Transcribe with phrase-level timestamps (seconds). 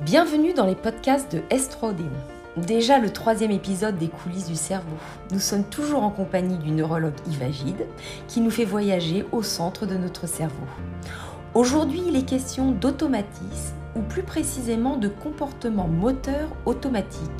[0.00, 2.10] Bienvenue dans les podcasts de Estrodine.
[2.56, 4.96] Déjà le troisième épisode des coulisses du cerveau.
[5.30, 7.86] Nous sommes toujours en compagnie du neurologue Yves Agide
[8.26, 10.66] qui nous fait voyager au centre de notre cerveau.
[11.54, 17.30] Aujourd'hui, il est question d'automatisme ou plus précisément de comportement moteur automatique.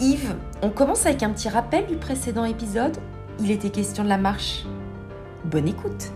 [0.00, 2.98] Yves, on commence avec un petit rappel du précédent épisode.
[3.40, 4.66] Il était question de la marche.
[5.46, 6.12] Bonne écoute.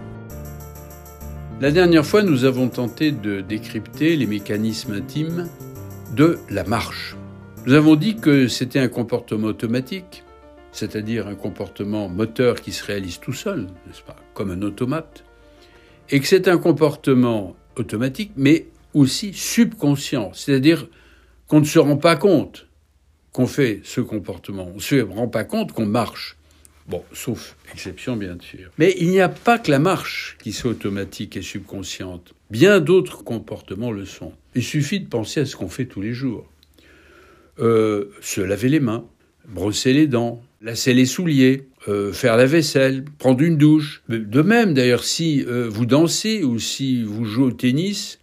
[1.62, 5.48] La dernière fois, nous avons tenté de décrypter les mécanismes intimes
[6.12, 7.14] de la marche.
[7.66, 10.24] Nous avons dit que c'était un comportement automatique,
[10.72, 15.22] c'est-à-dire un comportement moteur qui se réalise tout seul, n'est-ce pas, comme un automate,
[16.10, 20.88] et que c'est un comportement automatique, mais aussi subconscient, c'est-à-dire
[21.46, 22.66] qu'on ne se rend pas compte
[23.30, 26.36] qu'on fait ce comportement, on ne se rend pas compte qu'on marche.
[26.88, 28.70] Bon, sauf exception bien sûr.
[28.78, 32.34] Mais il n'y a pas que la marche qui soit automatique et subconsciente.
[32.50, 34.32] Bien d'autres comportements le sont.
[34.54, 36.46] Il suffit de penser à ce qu'on fait tous les jours.
[37.58, 39.04] Euh, se laver les mains,
[39.48, 44.02] brosser les dents, lasser les souliers, euh, faire la vaisselle, prendre une douche.
[44.08, 48.18] De même, d'ailleurs, si euh, vous dansez ou si vous jouez au tennis,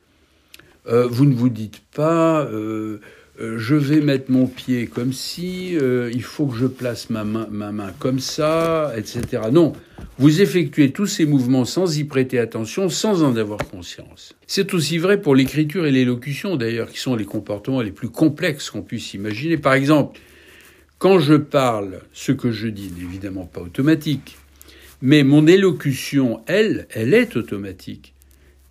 [0.86, 2.50] vous ne vous dites pas
[3.42, 7.24] euh, je vais mettre mon pied comme si, euh, il faut que je place ma
[7.24, 9.44] main, ma main comme ça, etc.
[9.52, 9.74] Non,
[10.18, 14.34] vous effectuez tous ces mouvements sans y prêter attention, sans en avoir conscience.
[14.46, 18.70] C'est aussi vrai pour l'écriture et l'élocution, d'ailleurs, qui sont les comportements les plus complexes
[18.70, 19.58] qu'on puisse imaginer.
[19.58, 20.20] Par exemple,
[20.98, 24.38] quand je parle, ce que je dis n'est évidemment pas automatique,
[25.02, 28.14] mais mon élocution, elle, elle est automatique.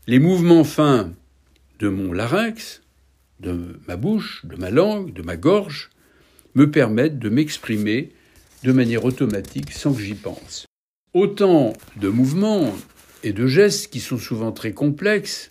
[0.07, 1.11] Les mouvements fins
[1.79, 2.83] de mon larynx,
[3.41, 5.91] de ma bouche, de ma langue, de ma gorge,
[6.55, 8.13] me permettent de m'exprimer
[8.65, 10.67] de manière automatique sans que j'y pense.
[11.15, 12.75] Autant de mouvements
[13.23, 15.51] et de gestes qui sont souvent très complexes,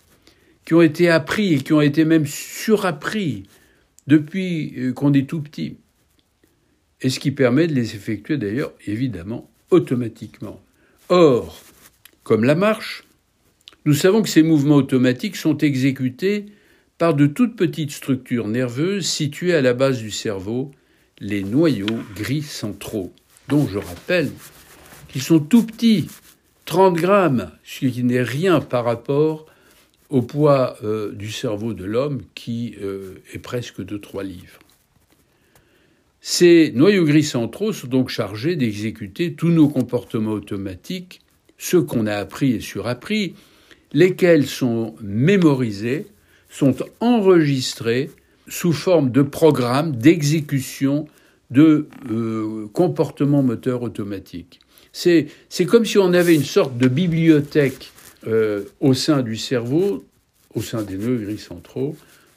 [0.64, 3.44] qui ont été appris et qui ont été même surappris
[4.06, 5.76] depuis euh, qu'on est tout petit.
[7.00, 10.60] Et ce qui permet de les effectuer d'ailleurs évidemment automatiquement.
[11.08, 11.62] Or,
[12.22, 13.04] comme la marche,
[13.84, 16.46] nous savons que ces mouvements automatiques sont exécutés
[16.98, 20.72] par de toutes petites structures nerveuses situées à la base du cerveau,
[21.20, 21.86] les noyaux
[22.16, 23.12] gris centraux,
[23.48, 24.30] dont je rappelle
[25.08, 26.08] qu'ils sont tout petits,
[26.64, 29.46] 30 grammes, ce qui n'est rien par rapport
[30.10, 34.58] au poids euh, du cerveau de l'homme qui euh, est presque de 3 livres.
[36.20, 41.20] Ces noyaux gris centraux sont donc chargés d'exécuter tous nos comportements automatiques,
[41.58, 43.34] ceux qu'on a appris et surappris,
[43.92, 46.06] lesquels sont mémorisés
[46.48, 48.10] sont enregistrés
[48.48, 51.06] sous forme de programmes d'exécution
[51.50, 54.60] de euh, comportements moteurs automatiques.
[54.92, 55.28] C'est,
[55.66, 57.92] comme si on avait une sorte de bibliothèque
[58.26, 60.04] euh, au sein du cerveau,
[60.54, 61.94] au sein des nœuds gris centraux,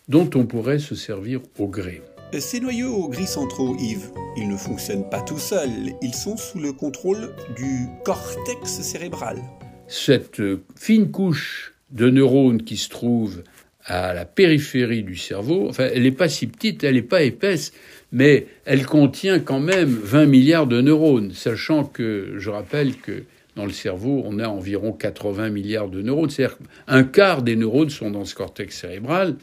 [0.10, 2.02] dont on pourrait se servir au gré.
[2.40, 6.72] Ces noyaux gris centraux, Yves, ils ne fonctionnent pas tout seuls, ils sont sous le
[6.72, 9.42] contrôle du cortex cérébral.
[9.88, 13.44] Cette euh, fine couche de neurones qui se trouve
[13.86, 15.68] à la périphérie du cerveau.
[15.70, 17.74] Enfin, elle n'est pas si petite, elle n'est pas épaisse,
[18.12, 23.24] mais elle contient quand même 20 milliards de neurones, sachant que, je rappelle que
[23.56, 27.90] dans le cerveau, on a environ 80 milliards de neurones, c'est-à-dire un quart des neurones
[27.90, 29.36] sont dans ce cortex cérébral,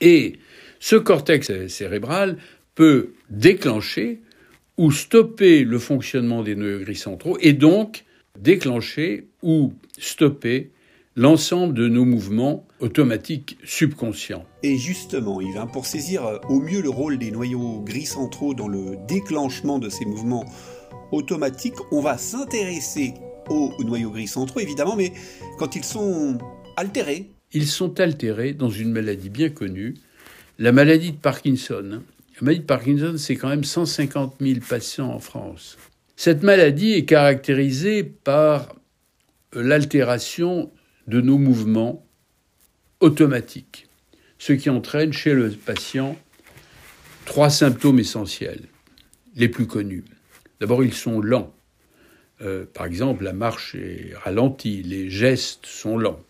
[0.00, 0.34] et
[0.78, 2.38] ce cortex cérébral
[2.74, 4.20] peut déclencher
[4.78, 8.04] ou stopper le fonctionnement des nœuds gris centraux, et donc
[8.38, 10.70] déclencher ou stopper
[11.16, 14.44] l'ensemble de nos mouvements automatiques subconscients.
[14.62, 18.68] Et justement, Yves, pour saisir euh, au mieux le rôle des noyaux gris centraux dans
[18.68, 20.44] le déclenchement de ces mouvements
[21.12, 23.14] automatiques, on va s'intéresser
[23.48, 25.12] aux noyaux gris centraux, évidemment, mais
[25.58, 26.38] quand ils sont
[26.76, 27.30] altérés.
[27.52, 29.94] Ils sont altérés dans une maladie bien connue,
[30.58, 32.02] la maladie de Parkinson.
[32.36, 35.78] La maladie de Parkinson, c'est quand même 150 000 patients en France.
[36.16, 38.74] Cette maladie est caractérisée par
[39.52, 40.70] l'altération
[41.06, 42.06] de nos mouvements
[43.00, 43.88] automatiques,
[44.38, 46.16] ce qui entraîne chez le patient
[47.24, 48.62] trois symptômes essentiels,
[49.36, 50.04] les plus connus.
[50.60, 51.52] D'abord, ils sont lents.
[52.42, 56.20] Euh, par exemple, la marche est ralentie, les gestes sont lents.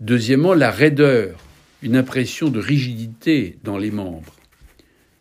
[0.00, 1.38] Deuxièmement, la raideur,
[1.82, 4.34] une impression de rigidité dans les membres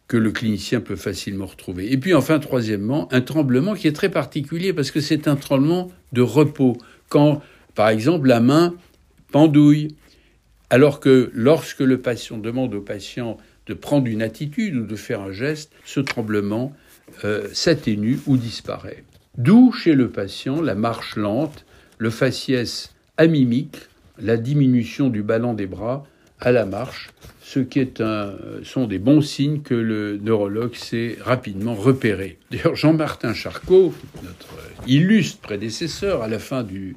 [0.07, 1.91] que le clinicien peut facilement retrouver.
[1.91, 5.91] Et puis enfin, troisièmement, un tremblement qui est très particulier parce que c'est un tremblement
[6.11, 6.77] de repos.
[7.09, 7.41] Quand,
[7.73, 8.75] par exemple, la main
[9.33, 9.95] pendouille.
[10.73, 13.37] Alors que lorsque le patient demande au patient
[13.67, 16.73] de prendre une attitude ou de faire un geste, ce tremblement
[17.25, 19.03] euh, s'atténue ou disparaît.
[19.37, 21.63] D'où chez le patient la marche lente,
[21.99, 23.77] le faciès amimique,
[24.17, 26.07] la diminution du ballon des bras,
[26.39, 28.33] à la marche, ce qui un,
[28.63, 32.39] sont des bons signes que le neurologue s'est rapidement repéré.
[32.49, 33.93] D'ailleurs, Jean-Martin Charcot,
[34.23, 36.95] notre illustre prédécesseur à la fin du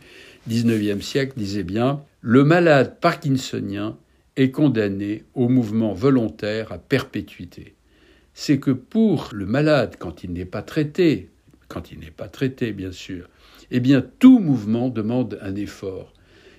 [0.49, 3.97] XIXe siècle, disait bien Le malade parkinsonien
[4.35, 7.77] est condamné au mouvement volontaire à perpétuité.
[8.35, 11.31] C'est que pour le malade, quand il n'est pas traité,
[11.69, 13.29] quand il n'est pas traité, bien sûr,
[13.71, 16.13] eh bien, tout mouvement demande un effort.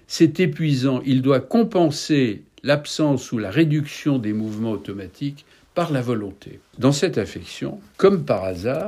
[0.07, 1.01] C'est épuisant.
[1.05, 6.61] Il doit compenser l'absence ou la réduction des mouvements automatiques par la volonté.
[6.77, 8.87] Dans cette affection, comme par hasard,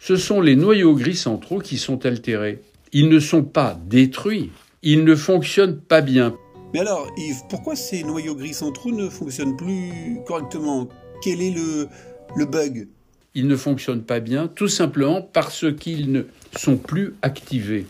[0.00, 2.60] ce sont les noyaux gris centraux qui sont altérés.
[2.90, 4.50] Ils ne sont pas détruits,
[4.82, 6.36] ils ne fonctionnent pas bien.
[6.72, 10.88] Mais alors, Yves, pourquoi ces noyaux gris centraux ne fonctionnent plus correctement?
[11.22, 11.88] Quel est le,
[12.36, 12.88] le bug?
[13.34, 16.22] Ils ne fonctionnent pas bien, tout simplement parce qu'ils ne
[16.56, 17.86] sont plus activés.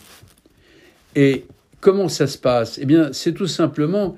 [1.17, 1.47] Et
[1.81, 2.79] comment ça se passe?
[2.81, 4.17] Eh bien, c'est tout simplement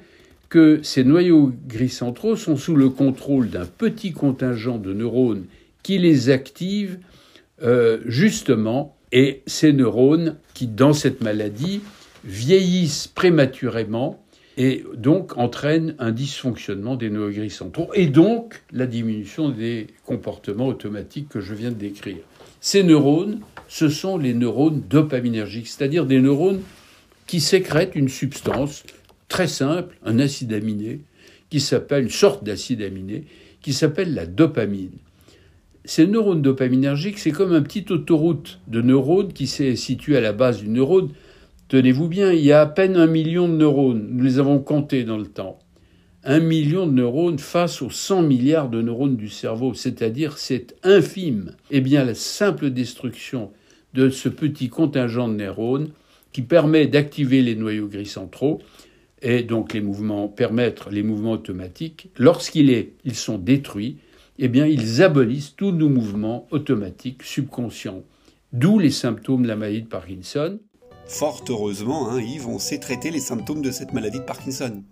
[0.48, 5.44] que ces noyaux gris centraux sont sous le contrôle d'un petit contingent de neurones
[5.82, 6.98] qui les activent
[7.62, 11.80] euh, justement, et ces neurones qui, dans cette maladie,
[12.24, 14.22] vieillissent prématurément
[14.56, 20.66] et donc entraînent un dysfonctionnement des noyaux gris centraux et donc la diminution des comportements
[20.66, 22.18] automatiques que je viens de décrire.
[22.60, 26.60] Ces neurones, ce sont les neurones dopaminergiques, c'est-à-dire des neurones
[27.26, 28.82] qui sécrètent une substance
[29.28, 31.00] très simple, un acide aminé,
[31.48, 33.24] qui s'appelle une sorte d'acide aminé,
[33.62, 34.90] qui s'appelle la dopamine.
[35.84, 40.32] Ces neurones dopaminergiques, c'est comme un petit autoroute de neurones qui s'est situé à la
[40.32, 41.10] base du neurone.
[41.70, 45.04] Tenez-vous bien, il y a à peine un million de neurones, nous les avons comptés
[45.04, 45.60] dans le temps.
[46.24, 51.54] Un million de neurones face aux 100 milliards de neurones du cerveau, c'est-à-dire c'est infime.
[51.70, 53.52] Eh bien, la simple destruction
[53.94, 55.90] de ce petit contingent de neurones
[56.32, 58.60] qui permet d'activer les noyaux gris centraux
[59.22, 63.98] et donc les mouvements permettre les mouvements automatiques, lorsqu'ils ils sont détruits,
[64.40, 68.02] eh bien ils abolissent tous nos mouvements automatiques subconscients.
[68.52, 70.58] D'où les symptômes de la maladie de Parkinson.
[71.06, 74.82] Fort heureusement, hein, Yves, on sait traiter les symptômes de cette maladie de Parkinson.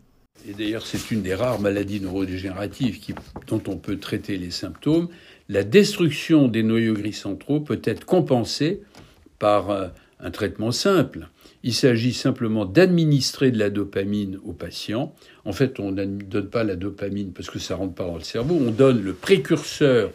[0.49, 2.99] Et d'ailleurs, c'est une des rares maladies neurodégénératives
[3.47, 5.09] dont on peut traiter les symptômes.
[5.49, 8.83] La destruction des noyaux gris centraux peut être compensée
[9.39, 9.89] par euh,
[10.21, 11.29] un traitement simple.
[11.63, 15.15] Il s'agit simplement d'administrer de la dopamine au patient.
[15.45, 18.23] En fait, on ne donne pas la dopamine parce que ça rentre pas dans le
[18.23, 18.55] cerveau.
[18.61, 20.11] On donne le précurseur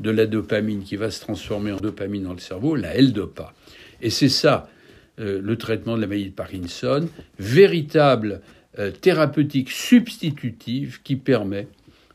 [0.00, 3.52] de la dopamine qui va se transformer en dopamine dans le cerveau, la L-DOPA.
[4.00, 4.68] Et c'est ça
[5.18, 8.40] le traitement de la maladie de Parkinson, véritable
[8.78, 11.66] euh, thérapeutique substitutive qui permet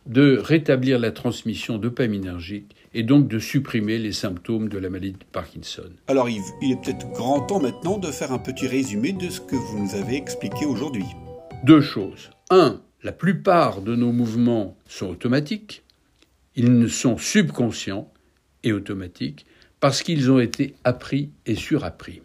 [0.05, 5.25] de rétablir la transmission dopaminergique et donc de supprimer les symptômes de la maladie de
[5.31, 5.89] Parkinson.
[6.07, 9.41] Alors Yves, il est peut-être grand temps maintenant de faire un petit résumé de ce
[9.41, 11.05] que vous nous avez expliqué aujourd'hui.
[11.65, 12.29] Deux choses.
[12.49, 15.83] Un, la plupart de nos mouvements sont automatiques,
[16.55, 18.09] ils ne sont subconscients
[18.63, 19.45] et automatiques
[19.79, 22.21] parce qu'ils ont été appris et surappris.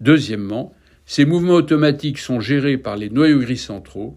[0.00, 0.74] Deuxièmement,
[1.06, 4.16] ces mouvements automatiques sont gérés par les noyaux gris centraux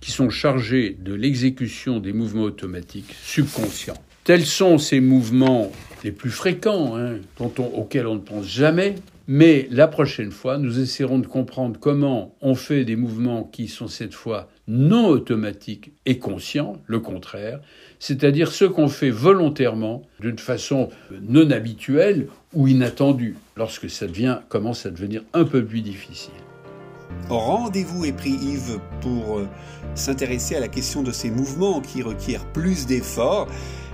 [0.00, 3.96] qui sont chargés de l'exécution des mouvements automatiques subconscients.
[4.24, 5.72] Tels sont ces mouvements
[6.04, 8.96] les plus fréquents, hein, auxquels on ne pense jamais,
[9.28, 13.88] mais la prochaine fois, nous essaierons de comprendre comment on fait des mouvements qui sont
[13.88, 17.60] cette fois non automatiques et conscients, le contraire,
[17.98, 20.90] c'est-à-dire ceux qu'on fait volontairement, d'une façon
[21.22, 26.34] non habituelle ou inattendue, lorsque ça devient, commence à devenir un peu plus difficile.
[27.28, 29.48] Rendez-vous est pris Yves pour euh,
[29.94, 33.48] s'intéresser à la question de ces mouvements qui requièrent plus d'efforts.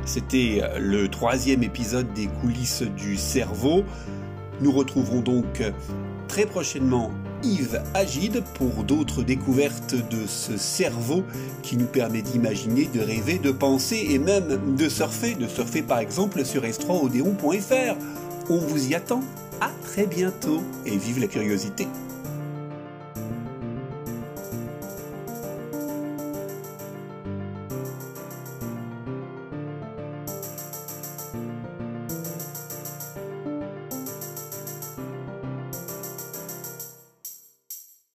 [0.05, 3.85] C'était euh, le troisième épisode des coulisses du cerveau.
[4.63, 5.61] Nous retrouverons donc
[6.29, 7.11] très prochainement
[7.43, 11.25] Yves Agide pour d'autres découvertes de ce cerveau
[11.65, 15.99] qui nous permet d'imaginer, de rêver, de penser et même de surfer, de surfer par
[15.99, 17.03] exemple sur s 3
[18.51, 19.23] On vous y attend.
[19.61, 21.87] À très bientôt et vive la curiosité.